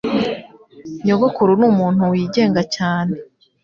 [1.05, 3.13] Nyogokuru ni umuntu wigenga cyane.